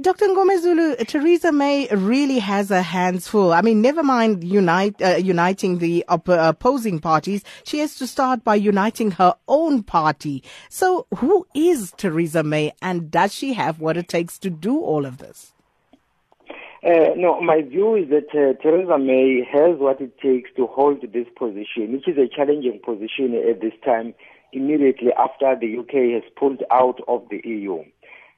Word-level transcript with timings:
Dr. 0.00 0.26
Mngomezulu, 0.26 1.06
Theresa 1.06 1.52
May 1.52 1.86
really 1.88 2.40
has 2.40 2.70
her 2.70 2.82
hands 2.82 3.28
full. 3.28 3.52
I 3.52 3.62
mean, 3.62 3.80
never 3.80 4.02
mind 4.02 4.42
unite, 4.42 5.00
uh, 5.00 5.16
uniting 5.16 5.78
the 5.78 6.04
op- 6.08 6.28
opposing 6.28 6.98
parties. 6.98 7.44
She 7.62 7.78
has 7.78 7.94
to 7.96 8.08
start 8.08 8.42
by 8.42 8.56
uniting 8.56 9.12
her 9.12 9.36
own 9.46 9.84
party. 9.84 10.42
So 10.68 11.06
who 11.18 11.46
is 11.54 11.92
Theresa 11.96 12.42
May 12.42 12.72
and 12.82 13.08
does 13.08 13.32
she 13.32 13.52
have 13.52 13.78
what 13.78 13.96
it 13.96 14.08
takes 14.08 14.36
to 14.40 14.50
do 14.50 14.80
all 14.80 15.06
of 15.06 15.18
this? 15.18 15.52
Uh, 16.84 17.14
no, 17.16 17.40
my 17.40 17.62
view 17.62 17.94
is 17.94 18.10
that 18.10 18.28
uh, 18.34 18.60
Theresa 18.60 18.98
May 18.98 19.46
has 19.50 19.78
what 19.78 20.00
it 20.00 20.18
takes 20.18 20.50
to 20.56 20.66
hold 20.66 21.02
this 21.02 21.28
position, 21.38 21.92
which 21.92 22.08
is 22.08 22.18
a 22.18 22.26
challenging 22.26 22.80
position 22.84 23.40
at 23.48 23.60
this 23.60 23.72
time, 23.84 24.12
immediately 24.52 25.12
after 25.16 25.54
the 25.58 25.78
UK 25.78 26.20
has 26.20 26.30
pulled 26.36 26.64
out 26.72 26.98
of 27.06 27.22
the 27.30 27.40
EU. 27.44 27.84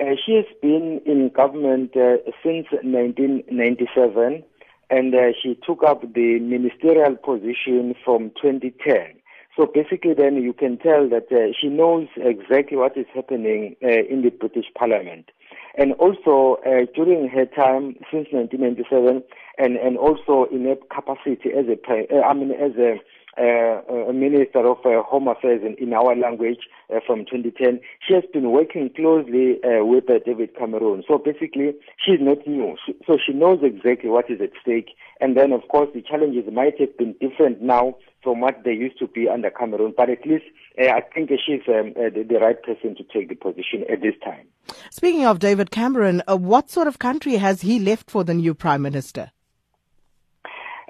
Uh, 0.00 0.14
she 0.24 0.34
has 0.34 0.44
been 0.62 1.00
in 1.06 1.28
government 1.30 1.96
uh, 1.96 2.18
since 2.42 2.66
1997 2.70 4.44
and 4.90 5.14
uh, 5.14 5.32
she 5.42 5.58
took 5.66 5.82
up 5.82 6.02
the 6.14 6.38
ministerial 6.38 7.16
position 7.16 7.94
from 8.04 8.30
2010. 8.40 9.18
So 9.56 9.66
basically 9.66 10.14
then 10.14 10.36
you 10.36 10.52
can 10.52 10.78
tell 10.78 11.08
that 11.08 11.32
uh, 11.32 11.52
she 11.60 11.68
knows 11.68 12.06
exactly 12.16 12.76
what 12.76 12.96
is 12.96 13.06
happening 13.12 13.74
uh, 13.82 13.88
in 13.88 14.22
the 14.22 14.30
British 14.30 14.66
Parliament. 14.76 15.30
And 15.76 15.94
also 15.94 16.60
uh, 16.64 16.86
during 16.94 17.28
her 17.28 17.46
time 17.46 17.96
since 18.10 18.28
1997 18.30 19.22
and, 19.58 19.76
and 19.76 19.98
also 19.98 20.46
in 20.52 20.64
her 20.64 20.76
capacity 20.94 21.50
as 21.50 21.66
a, 21.66 22.24
I 22.24 22.34
mean 22.34 22.52
as 22.52 22.76
a 22.78 23.00
uh, 23.38 24.12
Minister 24.12 24.66
of 24.66 24.78
uh, 24.84 25.02
Home 25.04 25.28
Affairs 25.28 25.62
in, 25.64 25.74
in 25.78 25.94
our 25.94 26.16
language 26.16 26.60
uh, 26.92 27.00
from 27.06 27.20
2010. 27.20 27.80
She 28.06 28.14
has 28.14 28.24
been 28.32 28.50
working 28.50 28.90
closely 28.94 29.58
uh, 29.62 29.84
with 29.84 30.10
uh, 30.10 30.18
David 30.24 30.56
Cameron. 30.56 31.04
So 31.06 31.18
basically, 31.18 31.74
she's 32.04 32.20
not 32.20 32.46
new. 32.46 32.76
She, 32.84 32.94
so 33.06 33.16
she 33.24 33.32
knows 33.32 33.60
exactly 33.62 34.10
what 34.10 34.30
is 34.30 34.40
at 34.40 34.50
stake. 34.60 34.90
And 35.20 35.36
then, 35.36 35.52
of 35.52 35.62
course, 35.68 35.88
the 35.94 36.02
challenges 36.02 36.44
might 36.52 36.78
have 36.80 36.96
been 36.98 37.14
different 37.20 37.62
now 37.62 37.96
from 38.22 38.40
what 38.40 38.64
they 38.64 38.72
used 38.72 38.98
to 38.98 39.06
be 39.06 39.28
under 39.28 39.50
Cameron. 39.50 39.94
But 39.96 40.10
at 40.10 40.26
least 40.26 40.44
uh, 40.80 40.86
I 40.86 41.00
think 41.00 41.30
she's 41.30 41.62
um, 41.68 41.94
the, 41.94 42.26
the, 42.28 42.38
right 42.38 42.60
person 42.62 42.96
to 42.96 43.04
take 43.04 43.28
the 43.28 43.34
position 43.34 43.84
at 43.90 44.02
this 44.02 44.14
time. 44.24 44.46
Speaking 44.90 45.24
of 45.24 45.38
David 45.38 45.70
Cameron, 45.70 46.22
what 46.26 46.70
sort 46.70 46.86
of 46.86 46.98
country 46.98 47.36
has 47.36 47.62
he 47.62 47.78
left 47.78 48.10
for 48.10 48.24
the 48.24 48.34
new 48.34 48.54
Prime 48.54 48.82
Minister? 48.82 49.30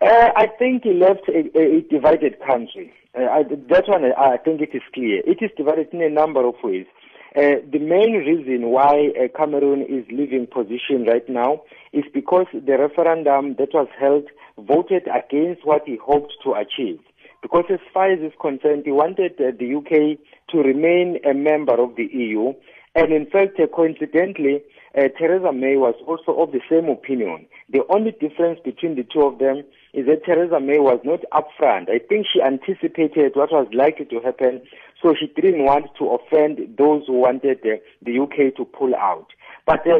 Uh, 0.00 0.30
I 0.36 0.46
think 0.58 0.84
he 0.84 0.92
left 0.92 1.28
a, 1.28 1.58
a 1.58 1.80
divided 1.82 2.38
country. 2.46 2.92
Uh, 3.18 3.24
I, 3.24 3.42
that 3.44 3.88
one, 3.88 4.04
I 4.04 4.36
think 4.36 4.60
it 4.60 4.70
is 4.74 4.82
clear. 4.92 5.22
It 5.24 5.38
is 5.40 5.50
divided 5.56 5.88
in 5.92 6.02
a 6.02 6.10
number 6.10 6.46
of 6.46 6.54
ways. 6.62 6.86
Uh, 7.34 7.60
the 7.70 7.78
main 7.78 8.12
reason 8.14 8.68
why 8.68 9.10
uh, 9.12 9.28
Cameron 9.36 9.82
is 9.82 10.04
leaving 10.10 10.46
position 10.46 11.04
right 11.06 11.26
now 11.28 11.62
is 11.92 12.04
because 12.12 12.46
the 12.52 12.78
referendum 12.78 13.56
that 13.58 13.74
was 13.74 13.88
held 13.98 14.24
voted 14.58 15.02
against 15.08 15.64
what 15.66 15.82
he 15.86 15.96
hoped 15.96 16.34
to 16.44 16.52
achieve. 16.54 16.98
Because 17.42 17.64
as 17.70 17.80
far 17.92 18.10
as 18.10 18.20
is 18.20 18.32
concerned, 18.40 18.82
he 18.84 18.90
wanted 18.90 19.32
uh, 19.40 19.52
the 19.58 19.74
UK 19.76 20.18
to 20.50 20.58
remain 20.58 21.18
a 21.28 21.34
member 21.34 21.80
of 21.80 21.96
the 21.96 22.08
EU. 22.12 22.54
And 22.96 23.12
in 23.12 23.26
fact, 23.26 23.60
uh, 23.60 23.66
coincidentally, 23.66 24.62
uh, 24.96 25.08
Theresa 25.18 25.52
May 25.52 25.76
was 25.76 25.94
also 26.06 26.32
of 26.40 26.52
the 26.52 26.62
same 26.68 26.88
opinion. 26.88 27.46
The 27.68 27.82
only 27.90 28.12
difference 28.12 28.58
between 28.64 28.94
the 28.94 29.04
two 29.04 29.20
of 29.20 29.38
them 29.38 29.64
is 29.92 30.06
that 30.06 30.24
Theresa 30.24 30.60
May 30.60 30.78
was 30.78 30.98
not 31.04 31.20
upfront. 31.30 31.90
I 31.90 31.98
think 31.98 32.26
she 32.32 32.40
anticipated 32.40 33.36
what 33.36 33.52
was 33.52 33.68
likely 33.74 34.06
to 34.06 34.20
happen, 34.20 34.62
so 35.02 35.14
she 35.14 35.26
didn't 35.26 35.62
want 35.62 35.94
to 35.98 36.08
offend 36.08 36.76
those 36.78 37.02
who 37.06 37.20
wanted 37.20 37.58
uh, 37.66 37.76
the 38.00 38.18
UK 38.18 38.56
to 38.56 38.64
pull 38.64 38.94
out. 38.94 39.26
But 39.66 39.86
uh, 39.86 39.96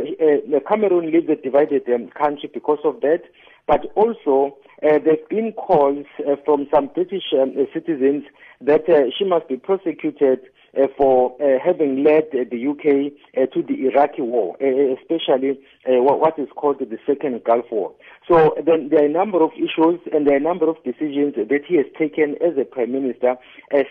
uh, 0.56 0.60
Cameron 0.66 1.12
lives 1.12 1.28
a 1.28 1.36
divided 1.36 1.83
um, 1.92 2.08
country 2.08 2.48
because 2.53 2.78
of 2.83 3.03
that. 3.03 3.25
But 3.66 3.92
also, 3.94 4.56
uh, 4.82 4.98
there 4.98 5.16
have 5.16 5.28
been 5.28 5.52
calls 5.52 6.06
uh, 6.20 6.36
from 6.44 6.66
some 6.72 6.91
British 6.94 7.24
um, 7.32 7.55
citizens 7.72 8.25
that 8.60 8.88
uh, 8.88 9.10
she 9.16 9.25
must 9.25 9.48
be 9.48 9.56
prosecuted 9.56 10.41
uh, 10.76 10.87
for 10.97 11.34
uh, 11.41 11.59
having 11.64 12.04
led 12.04 12.25
uh, 12.34 12.44
the 12.50 12.66
UK 12.69 13.12
uh, 13.36 13.47
to 13.47 13.62
the 13.62 13.86
Iraqi 13.86 14.22
war, 14.22 14.56
uh, 14.60 14.94
especially 15.00 15.59
uh, 15.88 16.03
what 16.03 16.38
is 16.38 16.48
called 16.54 16.78
the 16.78 16.98
Second 17.06 17.42
Gulf 17.44 17.65
War. 17.70 17.94
So 18.28 18.54
then 18.65 18.88
there 18.91 19.03
are 19.03 19.06
a 19.06 19.12
number 19.12 19.42
of 19.42 19.53
issues 19.56 20.00
and 20.12 20.26
there 20.26 20.34
are 20.34 20.38
a 20.38 20.41
number 20.41 20.69
of 20.69 20.76
decisions 20.84 21.34
that 21.36 21.60
he 21.66 21.76
has 21.76 21.86
taken 21.98 22.34
as 22.42 22.59
a 22.59 22.65
Prime 22.65 22.92
Minister, 22.92 23.36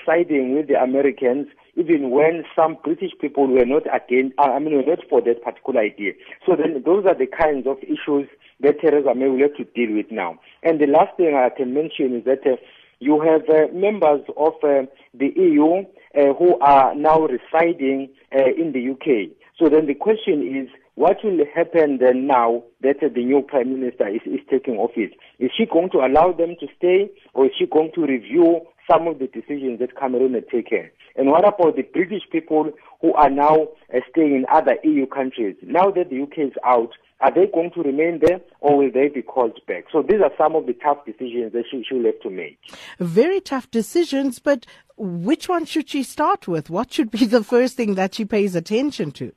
siding 0.05 0.55
with 0.55 0.67
the 0.67 0.81
Americans, 0.81 1.47
even 1.75 2.11
when 2.11 2.43
some 2.55 2.77
British 2.83 3.11
people 3.19 3.47
were 3.47 3.65
not 3.65 3.83
against, 3.93 4.35
I 4.37 4.59
mean, 4.59 4.75
were 4.75 4.95
not 4.95 4.99
for 5.09 5.21
that 5.21 5.43
particular 5.43 5.81
idea. 5.81 6.13
So 6.45 6.55
then 6.55 6.83
those 6.85 7.05
are 7.05 7.15
the 7.17 7.27
kinds 7.27 7.67
of 7.67 7.77
issues 7.83 8.29
that 8.61 8.79
Theresa 8.79 9.13
May 9.13 9.27
will 9.27 9.41
have 9.41 9.55
to 9.57 9.65
deal 9.75 9.95
with 9.95 10.11
now. 10.11 10.39
And 10.63 10.74
the 10.79 10.87
last 10.87 11.17
thing 11.17 11.35
I 11.35 11.49
can 11.49 11.73
mention 11.73 12.15
is 12.15 12.25
that 12.25 12.59
you 12.99 13.19
have 13.21 13.73
members 13.73 14.21
of 14.37 14.53
the 14.61 14.87
EU 15.35 15.85
uh, 16.15 16.33
who 16.33 16.57
are 16.59 16.95
now 16.95 17.27
residing 17.27 18.09
uh, 18.33 18.45
in 18.57 18.71
the 18.71 18.91
UK. 18.91 19.35
So 19.59 19.69
then 19.69 19.85
the 19.85 19.93
question 19.93 20.41
is, 20.41 20.69
what 20.95 21.17
will 21.23 21.39
happen 21.53 21.97
then 21.99 22.25
now 22.25 22.63
that 22.81 23.03
uh, 23.03 23.09
the 23.13 23.23
new 23.23 23.41
Prime 23.41 23.79
Minister 23.79 24.07
is, 24.07 24.21
is 24.25 24.39
taking 24.49 24.77
office? 24.77 25.11
Is 25.39 25.51
she 25.55 25.65
going 25.65 25.89
to 25.91 25.99
allow 25.99 26.31
them 26.31 26.55
to 26.61 26.67
stay 26.77 27.09
or 27.33 27.47
is 27.47 27.51
she 27.57 27.65
going 27.65 27.91
to 27.95 28.05
review 28.05 28.61
some 28.89 29.07
of 29.07 29.19
the 29.19 29.27
decisions 29.27 29.79
that 29.79 29.97
Cameron 29.97 30.33
had 30.33 30.49
taken? 30.49 30.89
And 31.15 31.29
what 31.29 31.47
about 31.47 31.75
the 31.75 31.83
British 31.83 32.23
people 32.31 32.71
who 33.01 33.13
are 33.13 33.29
now 33.29 33.67
uh, 33.93 33.99
staying 34.11 34.35
in 34.35 34.45
other 34.51 34.77
EU 34.83 35.05
countries? 35.07 35.55
Now 35.61 35.91
that 35.91 36.09
the 36.09 36.21
UK 36.21 36.49
is 36.49 36.53
out, 36.65 36.91
are 37.21 37.33
they 37.33 37.47
going 37.47 37.71
to 37.71 37.81
remain 37.81 38.19
there 38.21 38.41
or 38.59 38.77
will 38.77 38.91
they 38.91 39.07
be 39.07 39.21
called 39.21 39.59
back? 39.67 39.85
So 39.91 40.01
these 40.01 40.19
are 40.21 40.31
some 40.37 40.55
of 40.55 40.65
the 40.65 40.73
tough 40.73 41.05
decisions 41.05 41.53
that 41.53 41.63
she, 41.71 41.83
she 41.87 41.95
will 41.95 42.05
have 42.05 42.19
to 42.21 42.29
make. 42.29 42.59
Very 42.99 43.39
tough 43.39 43.71
decisions, 43.71 44.39
but 44.39 44.65
which 44.97 45.47
one 45.47 45.65
should 45.65 45.89
she 45.89 46.03
start 46.03 46.47
with? 46.47 46.69
What 46.69 46.91
should 46.91 47.11
be 47.11 47.25
the 47.25 47.43
first 47.43 47.77
thing 47.77 47.95
that 47.95 48.15
she 48.15 48.25
pays 48.25 48.55
attention 48.55 49.11
to? 49.13 49.31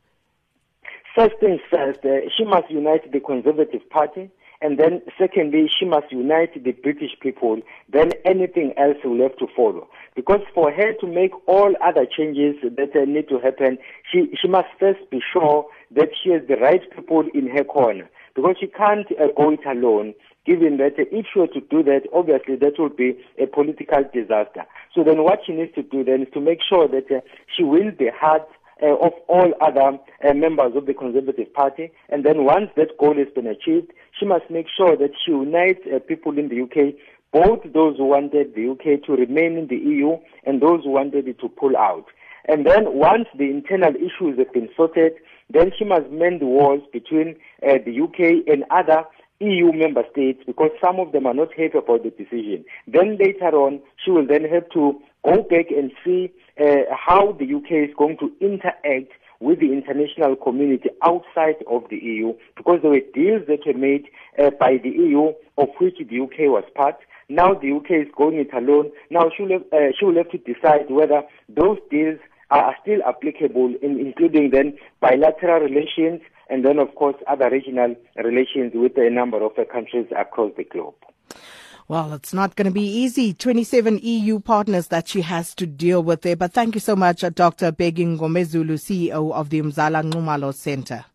First 1.18 1.40
things 1.40 1.60
first, 1.68 1.98
uh, 2.04 2.30
she 2.36 2.44
must 2.44 2.70
unite 2.70 3.10
the 3.10 3.18
Conservative 3.18 3.80
Party. 3.90 4.30
And 4.60 4.78
then 4.78 5.02
secondly, 5.18 5.68
she 5.68 5.84
must 5.84 6.12
unite 6.12 6.62
the 6.62 6.70
British 6.70 7.10
people. 7.20 7.60
Then 7.92 8.12
anything 8.24 8.72
else 8.76 8.98
will 9.02 9.20
have 9.22 9.36
to 9.38 9.48
follow. 9.56 9.88
Because 10.14 10.42
for 10.54 10.70
her 10.70 10.92
to 10.92 11.06
make 11.08 11.32
all 11.48 11.74
other 11.82 12.06
changes 12.06 12.54
that 12.62 12.94
uh, 12.94 13.04
need 13.04 13.28
to 13.30 13.40
happen, 13.40 13.78
she, 14.08 14.30
she 14.40 14.46
must 14.46 14.68
first 14.78 15.10
be 15.10 15.20
sure 15.32 15.66
that 15.90 16.10
she 16.22 16.30
has 16.30 16.42
the 16.46 16.54
right 16.54 16.82
people 16.94 17.24
in 17.34 17.48
her 17.48 17.64
corner. 17.64 18.08
Because 18.36 18.54
she 18.60 18.68
can't 18.68 19.08
uh, 19.20 19.26
go 19.36 19.50
it 19.50 19.66
alone, 19.66 20.14
given 20.46 20.76
that 20.76 21.00
uh, 21.00 21.10
if 21.10 21.26
she 21.32 21.40
were 21.40 21.48
to 21.48 21.60
do 21.62 21.82
that, 21.82 22.02
obviously 22.14 22.54
that 22.54 22.78
would 22.78 22.96
be 22.96 23.18
a 23.42 23.46
political 23.46 24.04
disaster. 24.14 24.64
So 24.94 25.02
then 25.02 25.24
what 25.24 25.40
she 25.44 25.52
needs 25.52 25.74
to 25.74 25.82
do 25.82 26.04
then 26.04 26.22
is 26.22 26.28
to 26.34 26.40
make 26.40 26.60
sure 26.62 26.86
that 26.86 27.10
uh, 27.10 27.22
she 27.56 27.64
wins 27.64 27.98
the 27.98 28.10
hearts 28.14 28.52
uh, 28.82 28.96
of 28.96 29.12
all 29.28 29.52
other 29.60 29.98
uh, 30.28 30.34
members 30.34 30.72
of 30.76 30.86
the 30.86 30.94
Conservative 30.94 31.52
Party. 31.52 31.90
And 32.08 32.24
then 32.24 32.44
once 32.44 32.70
that 32.76 32.96
goal 32.98 33.16
has 33.16 33.28
been 33.34 33.46
achieved, 33.46 33.92
she 34.18 34.26
must 34.26 34.50
make 34.50 34.66
sure 34.74 34.96
that 34.96 35.12
she 35.24 35.32
unites 35.32 35.80
uh, 35.86 35.98
people 36.00 36.38
in 36.38 36.48
the 36.48 36.62
UK, 36.62 36.94
both 37.32 37.60
those 37.72 37.96
who 37.96 38.06
wanted 38.06 38.54
the 38.54 38.70
UK 38.70 39.04
to 39.04 39.12
remain 39.12 39.56
in 39.56 39.68
the 39.68 39.76
EU 39.76 40.16
and 40.44 40.62
those 40.62 40.84
who 40.84 40.90
wanted 40.90 41.28
it 41.28 41.38
to 41.40 41.48
pull 41.48 41.76
out. 41.76 42.06
And 42.46 42.66
then 42.66 42.94
once 42.94 43.28
the 43.36 43.50
internal 43.50 43.94
issues 43.94 44.38
have 44.38 44.52
been 44.52 44.70
sorted, 44.74 45.12
then 45.50 45.70
she 45.78 45.84
must 45.84 46.10
mend 46.10 46.40
the 46.40 46.46
walls 46.46 46.82
between 46.92 47.36
uh, 47.62 47.78
the 47.84 48.00
UK 48.00 48.46
and 48.46 48.64
other 48.70 49.04
EU 49.40 49.72
member 49.72 50.02
states 50.10 50.42
because 50.46 50.70
some 50.82 50.98
of 50.98 51.12
them 51.12 51.26
are 51.26 51.34
not 51.34 51.50
happy 51.50 51.78
about 51.78 52.02
the 52.02 52.10
decision. 52.10 52.64
Then 52.86 53.16
later 53.18 53.56
on, 53.56 53.80
she 54.04 54.10
will 54.10 54.26
then 54.26 54.44
have 54.44 54.68
to 54.70 55.00
go 55.24 55.42
back 55.42 55.70
and 55.70 55.92
see 56.04 56.32
uh, 56.60 56.92
how 56.92 57.32
the 57.32 57.54
UK 57.54 57.88
is 57.88 57.94
going 57.96 58.18
to 58.18 58.32
interact 58.40 59.12
with 59.40 59.60
the 59.60 59.72
international 59.72 60.34
community 60.34 60.90
outside 61.02 61.62
of 61.70 61.84
the 61.90 61.96
EU 61.96 62.34
because 62.56 62.80
there 62.82 62.90
were 62.90 63.00
deals 63.14 63.42
that 63.46 63.60
were 63.64 63.78
made 63.78 64.06
uh, 64.38 64.50
by 64.58 64.76
the 64.82 64.90
EU 64.90 65.32
of 65.56 65.68
which 65.78 65.96
the 65.98 66.20
UK 66.20 66.50
was 66.50 66.64
part. 66.74 66.96
Now 67.28 67.54
the 67.54 67.70
UK 67.70 68.06
is 68.06 68.12
going 68.16 68.38
it 68.38 68.52
alone. 68.52 68.90
Now 69.10 69.30
she 69.36 69.44
will 69.44 69.52
have, 69.52 69.72
uh, 69.72 69.92
she 69.98 70.04
will 70.04 70.16
have 70.16 70.30
to 70.30 70.38
decide 70.38 70.90
whether 70.90 71.22
those 71.48 71.78
deals 71.90 72.18
are 72.50 72.74
still 72.82 73.00
applicable, 73.06 73.74
in, 73.82 74.00
including 74.00 74.50
then 74.50 74.76
bilateral 75.00 75.60
relations 75.60 76.22
and 76.48 76.64
then, 76.64 76.78
of 76.78 76.94
course, 76.94 77.16
other 77.26 77.50
regional 77.50 77.94
relations 78.16 78.72
with 78.74 78.96
a 78.96 79.10
number 79.10 79.42
of 79.44 79.52
countries 79.70 80.06
across 80.16 80.52
the 80.56 80.64
globe. 80.64 80.94
Well, 81.88 82.12
it's 82.12 82.34
not 82.34 82.54
going 82.54 82.66
to 82.66 82.70
be 82.70 82.86
easy. 82.86 83.32
27 83.32 84.00
EU 84.02 84.40
partners 84.40 84.88
that 84.88 85.08
she 85.08 85.22
has 85.22 85.54
to 85.54 85.66
deal 85.66 86.02
with 86.02 86.20
there. 86.20 86.36
But 86.36 86.52
thank 86.52 86.74
you 86.74 86.80
so 86.80 86.94
much, 86.94 87.20
Dr. 87.20 87.72
Bheki 87.72 88.18
Mngomezulu, 88.18 88.74
CEO 88.74 89.32
of 89.32 89.48
the 89.48 89.62
Mzala 89.62 90.02
Nxumalo 90.02 90.54
Center. 90.54 91.06